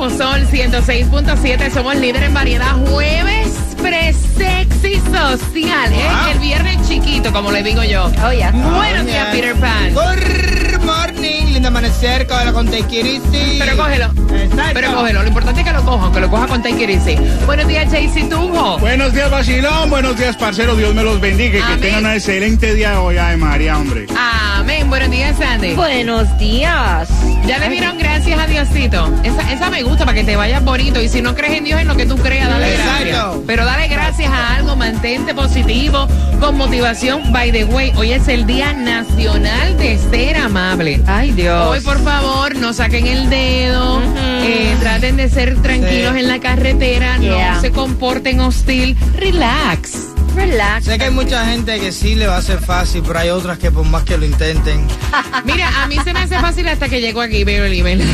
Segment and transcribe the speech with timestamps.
[0.00, 1.70] nuevo sol 106.7.
[1.70, 2.74] Somos líder en variedad.
[2.88, 3.48] Jueves
[3.82, 5.92] pre-sexy social.
[5.92, 6.32] ¿eh?
[6.32, 8.10] El viernes chiquito, como le digo yo.
[8.24, 8.50] Oh, yeah.
[8.50, 9.92] Buenos días, Peter Pan.
[9.92, 13.58] Good morning, lindo amanecer, cógelo con Easy.
[13.58, 14.06] Pero cógelo.
[14.34, 14.70] Exacto.
[14.72, 15.22] Pero cógelo.
[15.22, 17.16] Lo importante es que lo coja, que lo coja con Easy.
[17.44, 18.78] Buenos días, JC Tunjo.
[18.78, 19.90] Buenos días, Basilón.
[19.90, 20.76] Buenos días, parcero.
[20.76, 21.76] Dios me los bendiga y Amén.
[21.76, 24.06] que tengan un excelente día hoy, ay María, hombre.
[24.16, 24.88] Amén.
[24.88, 25.74] Buenos días, Sandy.
[25.74, 27.08] Buenos días.
[27.46, 29.12] Ya le dieron gracias a Diosito.
[29.24, 31.00] Esa, esa me gusta para que te vayas bonito.
[31.00, 33.04] Y si no crees en Dios, en lo que tú creas, dale Exacto.
[33.06, 33.26] gracias.
[33.46, 36.06] Pero dale gracias a algo, mantente positivo,
[36.38, 37.32] con motivación.
[37.32, 41.00] By the way, hoy es el Día Nacional de Ser Amable.
[41.06, 41.66] Ay, Dios.
[41.66, 44.00] Hoy, por favor, no saquen el dedo,
[44.42, 46.20] eh, traten de ser tranquilos Sí.
[46.20, 47.54] en la carretera, Yeah.
[47.54, 50.09] no se comporten hostil, relax.
[50.34, 50.84] Relax.
[50.84, 53.58] Sé que hay mucha gente que sí le va a ser fácil, pero hay otras
[53.58, 54.86] que por más que lo intenten.
[55.44, 58.02] Mira, a mí se me hace fácil hasta que llego aquí, veo el email.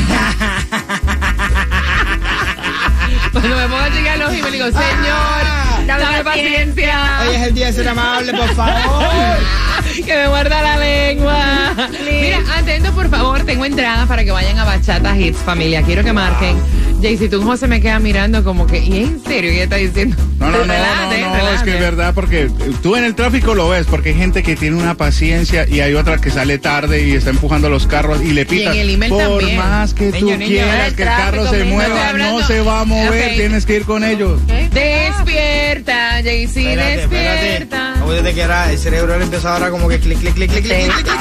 [3.33, 7.21] Cuando me pongo a llegar los emails, digo, señor, Dame dame paciencia.
[7.21, 9.05] Hoy es el día de ser amable, por favor.
[9.95, 11.39] Que me muerda la lengua.
[12.05, 15.83] Mira, atentos por favor, tengo entradas para que vayan a Bachata Hits, familia.
[15.83, 16.57] Quiero que marquen.
[17.03, 20.17] Jaycee Tunjo se me queda mirando como que, ¿y en serio qué está diciendo?
[20.39, 22.51] No, no, no, no, no, es que es verdad, porque
[22.83, 25.95] tú en el tráfico lo ves, porque hay gente que tiene una paciencia y hay
[25.95, 28.73] otra que sale tarde y está empujando los carros y le pita.
[28.73, 29.59] en el email Por también.
[29.59, 33.35] más que tú quieras el que el carro se mueva, no se va a mover,
[33.37, 34.41] tienes que ir con ellos.
[34.47, 37.95] Despierta, Jaycee, despierta.
[38.01, 40.65] Como desde que era, el cerebro le empezó ahora como que clic, clic, clic, clic,
[40.65, 41.15] clic, clic, clic,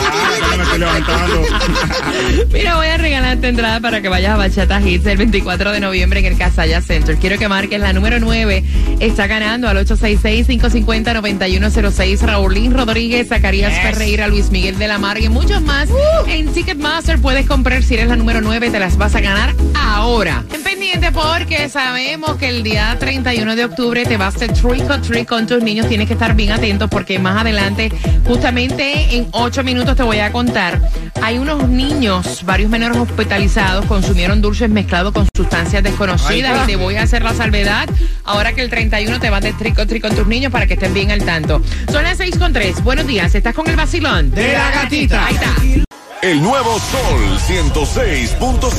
[0.71, 2.53] clic, Ah, clic.
[2.53, 6.19] Mira, voy a regalarte entrada para que vayas a Bachata Hits el 24 de noviembre
[6.19, 7.17] en el Casaya Center.
[7.17, 8.63] Quiero que marques la número 9.
[8.99, 12.21] Está ganando al 866-550-9106.
[12.21, 15.89] Raulín Rodríguez, Zacarías Ferreira, Luis Miguel de la Mar y muchos más.
[16.27, 18.69] En Ticketmaster puedes comprar si eres la número 9.
[18.69, 20.43] Te las vas a ganar ahora.
[20.53, 20.63] En
[20.95, 25.01] pendiente porque sabemos que el día 31 de octubre te vas a hacer trick or
[25.01, 25.87] treat con tus niños.
[25.87, 27.91] Tienes que estar bien atentos porque más adelante,
[28.25, 30.81] justamente en 8 minutos te voy a contar.
[31.21, 36.75] Hay unos niños, varios menores hospitalizados, consumieron dulces mezclados con sustancias desconocidas Ay, y te
[36.77, 37.89] voy a hacer la salvedad.
[38.23, 40.75] Ahora que el 31 te vas de trick or treat con tus niños para que
[40.75, 41.61] estén bien al tanto.
[41.91, 42.83] Son las 6 con 3.
[42.83, 44.31] Buenos días, ¿estás con el vacilón?
[44.31, 45.25] De la gatita.
[45.25, 45.94] Ahí está.
[46.21, 48.71] El nuevo Sol 106.7.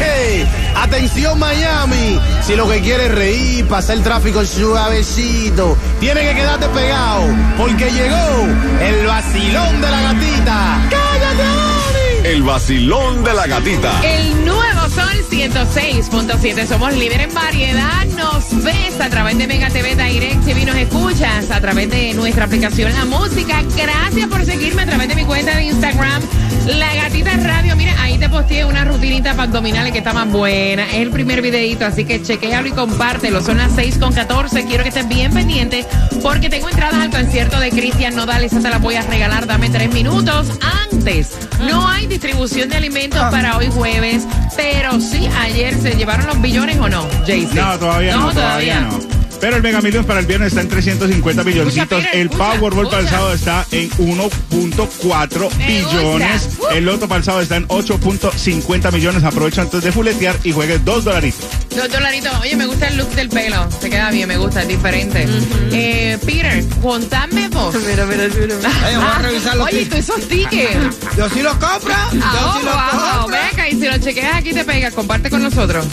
[0.00, 6.34] Hey, atención Miami, si lo que quieres es reír, pasar el tráfico suavecito, tiene que
[6.34, 7.24] quedarte pegado,
[7.58, 8.46] porque llegó
[8.80, 10.88] el vacilón de la gatita.
[10.90, 11.84] ¡Cállate!
[12.24, 14.00] El vacilón de la gatita.
[14.02, 16.66] El nuevo Sol 106.7.
[16.66, 18.06] Somos líder en variedad.
[18.16, 20.64] Nos ves a través de Mega TV Direct TV.
[20.64, 23.62] Nos escuchas a través de nuestra aplicación La Música.
[23.76, 26.22] Gracias por seguirme a través de mi cuenta de Instagram.
[26.66, 27.76] La Gatita Radio.
[27.76, 30.86] Mira, ahí te posteé una rutinita para abdominales que está más buena.
[30.86, 33.42] Es el primer videito, así que chequealo y compártelo.
[33.42, 34.64] Son las 6 con 14.
[34.64, 35.84] Quiero que estés bien pendiente
[36.22, 38.44] porque tengo entradas al concierto de Cristian Nodal.
[38.44, 39.46] Esa te la voy a regalar.
[39.46, 40.48] Dame tres minutos.
[40.90, 44.26] Antes, no hay distribución de alimentos para hoy jueves,
[44.56, 47.54] pero sí, ayer se llevaron los billones o no, Jaycee.
[47.54, 49.13] No, todavía no, todavía no.
[49.44, 52.02] Pero el Mega Millions para el viernes está en 350 milloncitos.
[52.02, 56.46] Peter, el Powerball para el sábado está en 1.4 Me billones.
[56.56, 56.64] gusta.
[56.72, 56.76] Uh.
[56.76, 59.22] El Loto para el sábado está en 8.50 millones.
[59.22, 61.44] Aprovecha antes de fuletear y juegue dos dolaritos.
[61.76, 62.32] Dos dolaritos.
[62.40, 63.68] Oye, me gusta el look del pelo.
[63.82, 65.26] Se queda bien, me gusta, es diferente.
[65.72, 67.74] eh, Peter, contame vos.
[67.86, 68.54] Mira, mira, mira.
[68.82, 70.96] Ay, vamos a revisar los Oye, ¿y tú esos tickets.
[71.18, 71.92] Yo sí los compro.
[72.14, 73.36] Yo Ah, sí los wow, compro.
[73.36, 75.84] Ven acá, y si lo chequeas aquí te pega, comparte con nosotros.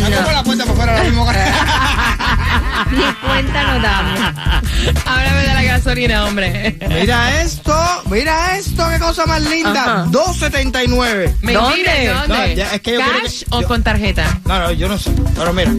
[0.00, 1.24] Saco la puerta por fuera ahora mismo.
[2.90, 4.20] Ni cuenta nos damos.
[5.04, 6.76] Háblame de la gasolina, hombre.
[6.88, 7.74] Mira esto,
[8.10, 9.82] mira esto, qué cosa más linda.
[9.82, 10.04] Ajá.
[10.06, 11.34] 2.79.
[11.42, 12.08] Mentira, ¿Dónde?
[12.08, 12.28] ¿dónde?
[12.28, 14.24] No, ya, es que yo quiero ¿Cash que- o yo- con tarjeta?
[14.44, 15.10] No, no, yo no sé.
[15.36, 15.70] Pero mira,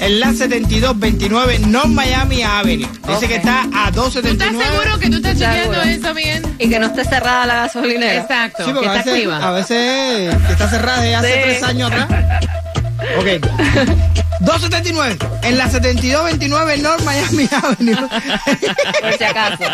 [0.00, 2.88] en la 7229 North Miami Avenue.
[3.06, 3.28] Dice Ok.
[3.28, 4.64] que está a ¿Tú estás 279.
[4.64, 5.82] seguro que tú estás chequeando Seguro.
[5.82, 6.56] eso bien?
[6.58, 8.14] Y que no esté cerrada la gasolinera.
[8.22, 9.36] Exacto, Sí, que porque está a veces, activa.
[9.48, 11.38] a veces que está cerrada desde hace Sí.
[11.44, 12.08] tres años atrás.
[13.18, 13.26] Ok.
[14.40, 17.96] 279 en la 7229 North Miami Avenue.
[19.00, 19.64] Por si acaso.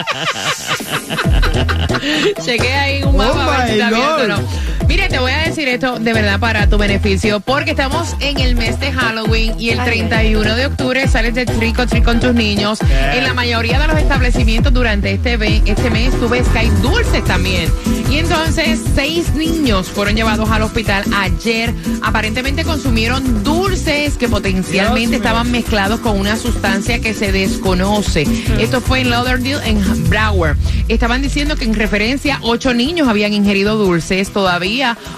[2.44, 4.40] Chequea ahí un mapa Oh a ver si está abierto o Lord.
[4.40, 4.71] no.
[4.88, 8.56] Mire, te voy a decir esto de verdad para tu beneficio, porque estamos en el
[8.56, 12.34] mes de Halloween y el Ay, 31 de octubre sales de trico trick con tus
[12.34, 12.78] niños.
[13.14, 15.34] En la mayoría de los establecimientos durante este,
[15.64, 17.70] este mes tú ves que hay dulces también.
[18.10, 21.72] Y entonces seis niños fueron llevados al hospital ayer.
[22.02, 28.26] Aparentemente consumieron dulces que potencialmente estaban mezclados con una sustancia que se desconoce.
[28.58, 30.56] Esto fue en Lauderdale, en Broward.
[30.88, 34.71] Estaban diciendo que en referencia ocho niños habían ingerido dulces todavía,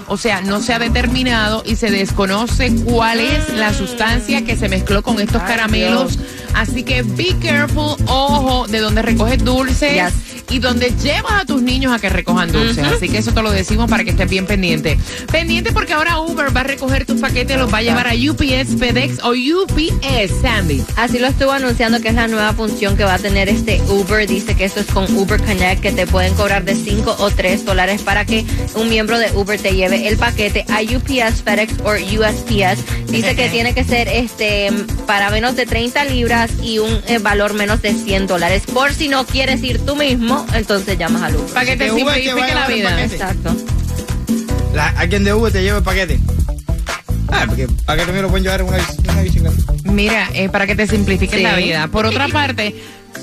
[0.09, 4.69] o sea, no se ha determinado y se desconoce cuál es la sustancia que se
[4.69, 6.19] mezcló con estos Ay, caramelos.
[6.55, 9.93] Así que be careful, ojo, de donde recoges dulces.
[9.93, 10.44] Yes.
[10.50, 12.85] Y donde llevas a tus niños a que recojan dulces.
[12.85, 14.99] Así que eso te lo decimos para que estés bien pendiente.
[15.31, 18.79] Pendiente porque ahora Uber va a recoger tus paquetes, los va a llevar a UPS,
[18.79, 20.82] FedEx o UPS, Sandy.
[20.96, 24.26] Así lo estuvo anunciando que es la nueva función que va a tener este Uber.
[24.26, 27.64] Dice que esto es con Uber Connect, que te pueden cobrar de 5 o 3
[27.64, 28.44] dólares para que
[28.75, 33.11] un miembro de Uber te lleve el paquete a UPS, FedEx o USPS.
[33.11, 34.70] Dice que tiene que ser este
[35.06, 38.62] para menos de 30 libras y un eh, valor menos de 100 dólares.
[38.73, 41.46] Por si no quieres ir tú mismo, entonces llamas al Uber.
[41.52, 43.04] Para que te simplifique la vida.
[43.04, 43.54] Exacto.
[44.75, 46.19] La- alguien de Uber te lleva el paquete.
[47.28, 48.78] Ah, porque paquete mío lo pueden llevar en una,
[49.12, 49.56] una bicicleta.
[49.84, 51.42] Mira, eh, para que te simplifiques Sí.
[51.42, 51.88] la vida.
[51.88, 52.75] Por otra parte,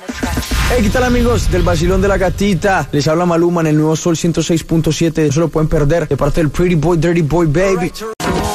[0.76, 2.90] Hey, ¿qué tal amigos del Basilón de la Gatita?
[2.92, 5.28] Les habla Maluma en el nuevo Sol 106.7.
[5.28, 7.92] No se lo pueden perder de parte del Pretty Boy, Dirty Boy, Baby.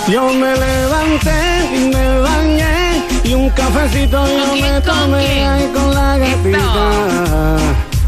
[0.09, 5.95] Yo me levanté y me bañé y un cafecito ¿Con yo me tomé ahí con
[5.95, 7.57] la gatita.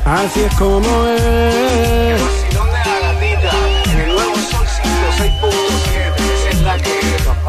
[0.04, 2.69] Así es como es.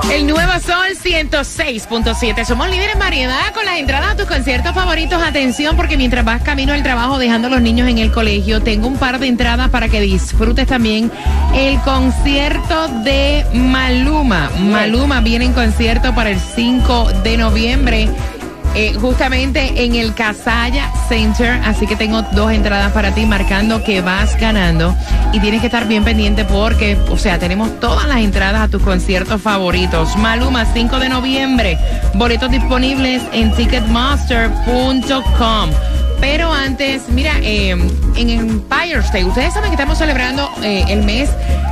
[0.09, 2.45] El nuevo Sol 106.7.
[2.45, 5.22] Somos líderes en variedad con las entradas a tus conciertos favoritos.
[5.22, 8.88] Atención, porque mientras vas camino al trabajo dejando a los niños en el colegio, tengo
[8.88, 11.12] un par de entradas para que disfrutes también
[11.53, 14.50] el concierto de Maluma.
[14.60, 18.10] Maluma viene en concierto para el 5 de noviembre.
[18.75, 24.01] Eh, justamente en el Casaya Center, así que tengo dos entradas para ti marcando que
[24.01, 24.96] vas ganando
[25.34, 28.82] y tienes que estar bien pendiente porque, o sea, tenemos todas las entradas a tus
[28.82, 30.16] conciertos favoritos.
[30.18, 31.78] Maluma, 5 de noviembre,
[32.13, 35.70] boletos disponibles en ticketmaster.com.
[36.22, 41.30] Pero antes, mira, eh, en Empire State, ustedes saben que estamos celebrando eh, el mes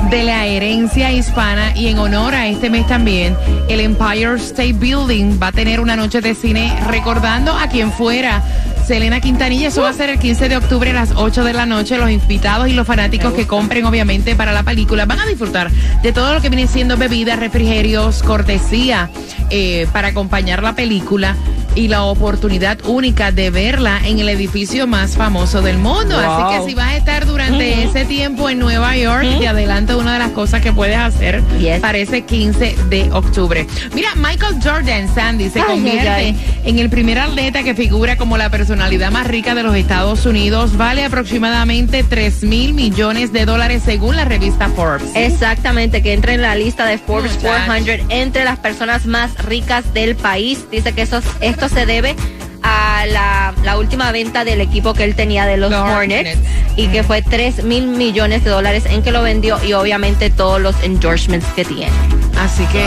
[0.10, 3.38] de la herencia hispana y en honor a este mes también,
[3.70, 8.44] el Empire State Building va a tener una noche de cine recordando a quien fuera
[8.90, 9.68] Selena Quintanilla.
[9.68, 12.00] Eso va a ser el 15 de octubre a las 8 de la noche.
[12.00, 15.70] Los invitados y los fanáticos que compren, obviamente, para la película van a disfrutar
[16.02, 19.12] de todo lo que viene siendo bebidas, refrigerios, cortesía
[19.52, 21.36] eh, para acompañar la película
[21.76, 26.18] y la oportunidad única de verla en el edificio más famoso del mundo.
[26.18, 30.14] Así que si vas a estar durante ese tiempo en Nueva York, te adelanto una
[30.14, 31.80] de las cosas que puedes hacer Yes.
[31.80, 33.66] para ese 15 de octubre.
[33.94, 36.36] Mira, Michael Jordan, Sandy, se Ay, convierte
[36.66, 40.78] en el primer atleta que figura como la personalidad más rica de los Estados Unidos.
[40.78, 45.12] Vale aproximadamente 3 mil millones de dólares según la revista Forbes.
[45.16, 47.66] Exactamente, que entra en la lista de Forbes Muchacho.
[47.68, 50.66] 400 entre las personas más ricas del país.
[50.72, 51.22] Dice que eso,
[51.60, 52.16] esto se debe
[52.64, 56.78] a la, la última venta del equipo que él tenía de los, Los Hornets, Hornets.
[56.78, 60.62] y que fue 3 mil millones de dólares en que lo vendió y obviamente todos
[60.62, 61.92] los endorsements que tiene.
[62.40, 62.86] Así que.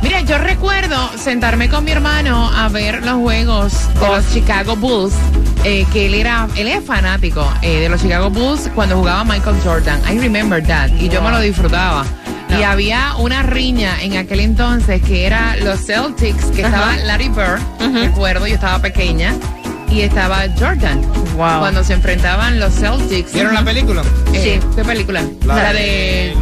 [0.00, 5.12] Mira, yo recuerdo sentarme con mi hermano a ver los juegos de los Chicago Bulls,
[5.64, 9.56] eh, que él era, él es fanático eh, de los Chicago Bulls cuando jugaba Michael
[9.62, 10.00] Jordan.
[10.10, 10.88] I remember that.
[10.98, 12.06] Y yo me lo disfrutaba.
[12.58, 17.60] Y había una riña en aquel entonces que era los Celtics, que estaba Larry Bird,
[17.94, 19.34] recuerdo, yo estaba pequeña,
[19.90, 21.00] y estaba Jordan.
[21.36, 21.60] Wow.
[21.60, 23.32] Cuando se enfrentaban los Celtics.
[23.32, 24.02] ¿Vieron la película?
[24.32, 25.24] Eh, ¿Qué película?
[25.46, 26.34] La, de...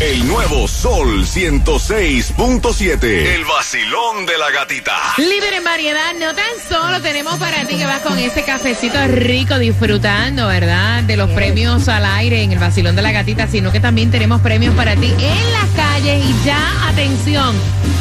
[0.00, 3.04] El nuevo Sol 106.7.
[3.04, 4.96] El vacilón de la gatita.
[5.18, 9.58] Líder en variedad, no tan solo tenemos para ti que vas con ese cafecito rico
[9.58, 11.02] disfrutando, ¿verdad?
[11.02, 14.40] De los premios al aire en el vacilón de la gatita, sino que también tenemos
[14.40, 17.54] premios para ti en las calles y ya, atención,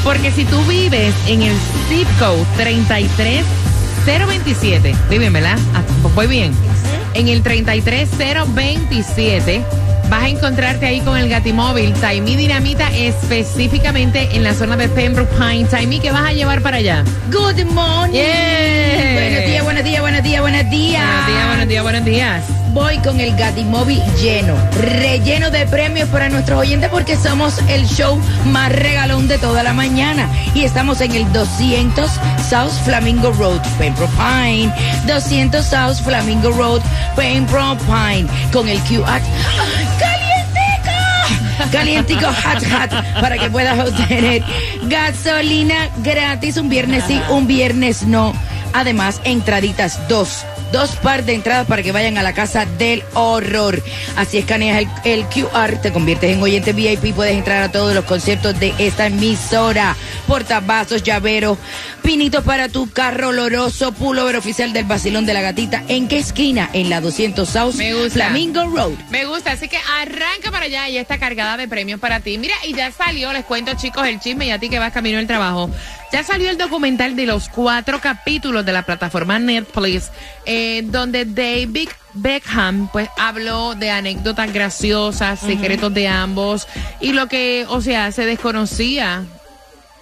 [0.06, 1.58] porque si tú vives en el
[1.90, 5.60] zip code 33027, viven, ¿verdad?
[5.76, 6.54] Ah, pues voy bien.
[7.14, 9.66] En el 33027
[10.10, 15.32] vas a encontrarte ahí con el Gatimóvil, Taimí Dinamita, específicamente en la zona de Pembroke
[15.36, 15.70] Pines.
[15.70, 17.04] Taimí, ¿qué vas a llevar para allá?
[17.32, 18.14] Good morning.
[18.14, 19.14] Yeah.
[19.14, 21.04] Buenos días, buenos días, buenos días, buenos días.
[21.04, 22.59] Buenos días, buenos días, buenos días.
[22.72, 28.20] Voy con el Gatimóvil lleno, relleno de premios para nuestros oyentes porque somos el show
[28.46, 30.30] más regalón de toda la mañana.
[30.54, 32.10] Y estamos en el 200
[32.48, 34.72] South Flamingo Road, Pembroke Pine.
[35.08, 36.82] 200 South Flamingo Road,
[37.16, 38.28] Pembroke Pine.
[38.54, 39.20] Con el QR.
[40.00, 41.72] ¡Calientico!
[41.72, 44.44] Calientico hot hot para que puedas obtener
[44.84, 48.34] gasolina gratis un viernes sí, un viernes no.
[48.74, 50.46] Además, entraditas dos.
[50.72, 53.82] Dos par de entradas para que vayan a la casa del horror.
[54.16, 58.06] Así escaneas el, el QR, te conviertes en oyente VIP, puedes entrar a todos los
[58.06, 59.96] conciertos de esta emisora.
[60.28, 61.58] Portavasos, llaveros,
[62.04, 65.84] pinitos para tu carro oloroso, pullover oficial del Basilón de la Gatita.
[65.88, 66.70] ¿En qué esquina?
[66.74, 68.10] En la 200 South Me gusta.
[68.12, 68.94] Flamingo Road.
[69.10, 72.38] Me gusta, así que arranca para allá y está cargada de premios para ti.
[72.38, 75.18] Mira, y ya salió, les cuento chicos, el chisme y a ti que vas camino
[75.18, 75.70] al trabajo.
[76.12, 80.12] Ya salió el documental de los cuatro capítulos de la plataforma Netflix,
[80.46, 86.68] eh, donde David Beckham pues habló de anécdotas graciosas, secretos de ambos
[87.00, 89.24] y lo que, o sea, se desconocía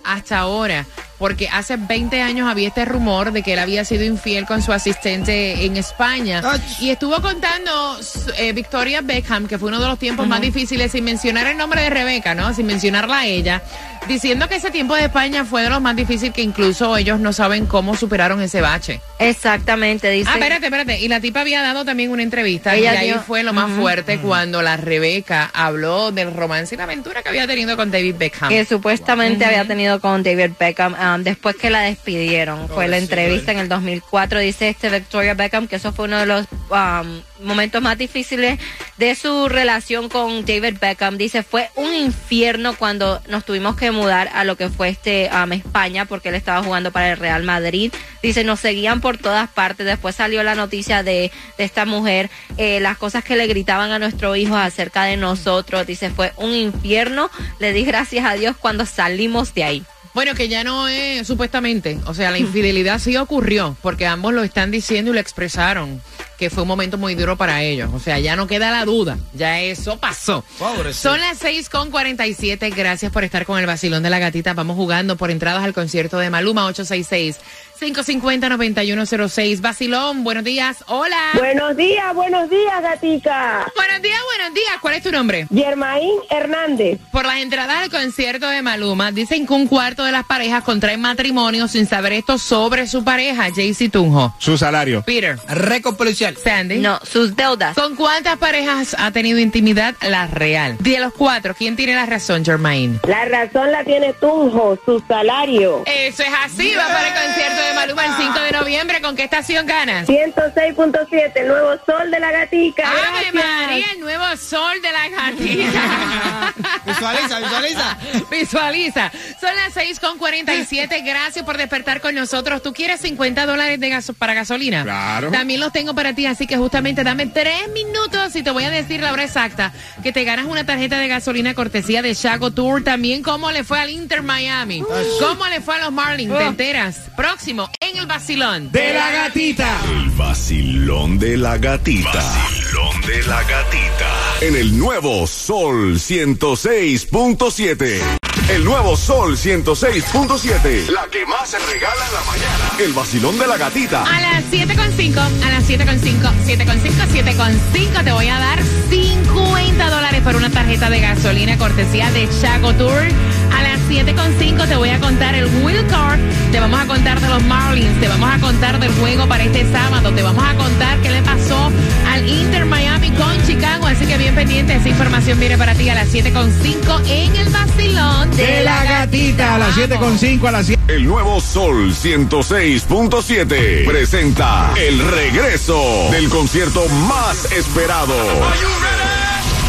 [0.06, 0.86] hasta ahora
[1.18, 4.72] porque hace 20 años había este rumor de que él había sido infiel con su
[4.74, 6.42] asistente en España.
[6.80, 7.98] Y estuvo contando
[8.38, 11.82] eh, Victoria Beckham, que fue uno de los tiempos más difíciles, sin mencionar el nombre
[11.82, 12.54] de Rebeca, ¿no?
[12.54, 13.62] Sin mencionarla a ella,
[14.08, 17.34] diciendo que ese tiempo de España fue de los más difíciles que incluso ellos no
[17.34, 19.02] saben cómo superaron ese bache.
[19.20, 20.30] Exactamente, dice.
[20.30, 21.00] Ah, espérate, espérate.
[21.00, 23.72] Y la tipa había dado también una entrevista Ella y ahí dio- fue lo más
[23.72, 28.16] fuerte cuando la Rebeca habló del romance y la aventura que había tenido con David
[28.18, 28.50] Beckham.
[28.50, 32.68] que supuestamente había tenido con David Beckham um, después que la despidieron.
[32.70, 34.40] Fue la entrevista en el 2004.
[34.40, 38.60] Dice este Victoria Beckham que eso fue uno de los um, momentos más difíciles
[38.98, 41.18] de su relación con David Beckham.
[41.18, 45.52] Dice fue un infierno cuando nos tuvimos que mudar a lo que fue este um,
[45.52, 47.92] España porque él estaba jugando para el Real Madrid.
[48.22, 49.86] Dice nos seguían por todas partes.
[49.86, 54.00] Después salió la noticia de, de esta mujer, eh, las cosas que le gritaban a
[54.00, 55.86] nuestro hijo acerca de nosotros.
[55.86, 57.30] Dice fue un infierno.
[57.60, 59.86] Le di gracias a Dios cuando salimos de ahí.
[60.18, 64.42] Bueno, que ya no es supuestamente, o sea, la infidelidad sí ocurrió, porque ambos lo
[64.42, 66.02] están diciendo y lo expresaron,
[66.40, 67.92] que fue un momento muy duro para ellos.
[67.94, 70.44] O sea, ya no queda la duda, ya eso pasó.
[70.92, 74.56] Son las 6 con 47, gracias por estar con el vacilón de la gatita.
[74.56, 77.38] Vamos jugando por entradas al concierto de Maluma 866.
[77.80, 79.62] 550-9106.
[79.62, 80.84] Vacilón, buenos días.
[80.88, 81.18] Hola.
[81.34, 83.72] Buenos días, buenos días, gatica.
[83.76, 84.72] Buenos días, buenos días.
[84.82, 85.48] ¿Cuál es tu nombre?
[85.54, 87.00] Germaín Hernández.
[87.12, 91.02] Por las entradas al concierto de Maluma, dicen que un cuarto de las parejas contraen
[91.02, 94.34] matrimonio sin saber esto sobre su pareja, Jaycee Tunjo.
[94.40, 95.04] Su salario.
[95.04, 95.38] Peter.
[95.48, 96.36] Récord policial.
[96.38, 96.80] Sandy.
[96.80, 97.76] No, sus deudas.
[97.76, 100.78] ¿Con cuántas parejas ha tenido intimidad la real?
[100.80, 103.00] De los cuatro, ¿quién tiene la razón, Germain?
[103.08, 105.84] La razón la tiene Tunjo, su salario.
[105.86, 109.02] Eso es así, va para el concierto de Maluma el 5 de noviembre.
[109.02, 110.08] ¿Con qué estación ganas?
[110.08, 112.90] 106.7, el nuevo sol de la gatica.
[112.90, 113.68] ¡Ave Gracias.
[113.68, 116.54] María, el nuevo sol de la gatita!
[116.86, 117.98] Visualiza, visualiza.
[118.32, 119.12] Visualiza.
[119.40, 121.02] Son las 6 con 47.
[121.02, 122.62] Gracias por despertar con nosotros.
[122.64, 124.84] ¿Tú quieres 50 dólares de gaso para gasolina?
[124.84, 125.32] Claro.
[125.32, 128.70] También los tengo para ti, así que justamente dame tres minutos y te voy a
[128.70, 132.84] decir la hora exacta que te ganas una tarjeta de gasolina cortesía de Chago Tour.
[132.84, 134.84] También cómo le fue al Inter Miami.
[135.20, 136.36] ¿Cómo le fue a los Marlins?
[136.38, 137.02] ¿Te enteras?
[137.16, 138.72] Próximo, en el vacilón.
[138.72, 139.82] De la gatita.
[139.90, 142.14] El vacilón de la gatita.
[142.14, 144.38] Vacilón de la gatita.
[144.42, 148.20] En el nuevo Sol 106.7.
[148.50, 150.90] El nuevo Sol 106.7.
[150.90, 152.72] La que más se regala en la mañana.
[152.80, 154.04] El vacilón de la gatita.
[154.04, 160.36] A las 7.5, a las 7.5, 7.5, 7.5 te voy a dar 50 dólares por
[160.36, 163.08] una tarjeta de gasolina cortesía de Chago Tour.
[163.56, 166.20] A las 7.5 te voy a contar el Will Card,
[166.52, 169.70] te vamos a contar de los Marlins, te vamos a contar del juego para este
[169.72, 171.72] sábado, te vamos a contar qué le pasó
[172.12, 173.88] al Inter Miami con Chicago.
[173.88, 178.32] Así que bien pendiente, esa información viene para ti a las 7.5 en el vacilón
[178.36, 179.56] De la gatita.
[179.56, 180.82] A las 7.5 a las 7.
[180.88, 188.16] El nuevo Sol 106.7 presenta el regreso del concierto más esperado.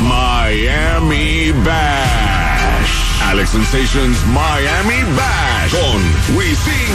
[0.00, 2.37] Miami Bash.
[3.28, 6.00] Alex Sensations Miami Bash con
[6.34, 6.94] Wisin.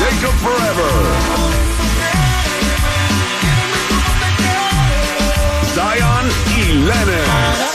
[0.00, 0.94] Jacob Forever.
[5.74, 7.74] Zion y Lennon.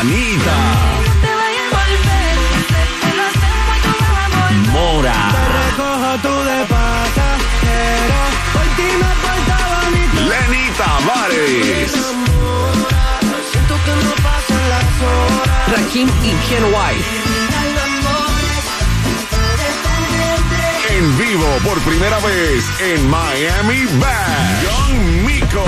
[0.00, 0.56] Anita.
[4.72, 5.32] Mora.
[5.76, 6.73] Recojo pasajero.
[10.76, 11.92] Tavares.
[15.68, 17.04] Rakim y Ken White.
[20.90, 24.62] En vivo por primera vez en Miami Bash.
[24.62, 25.64] Young Miko.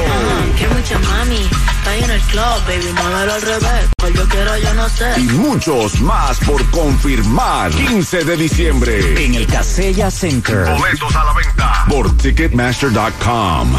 [0.57, 3.89] Que mucha mami, está en el club, baby, muévelo al revés.
[3.97, 5.21] Pues yo quiero, yo no sé.
[5.21, 7.71] Y muchos más por confirmar.
[7.71, 9.25] 15 de diciembre.
[9.25, 10.65] En el Casella Center.
[10.79, 13.77] Boletos a la venta por Ticketmaster.com.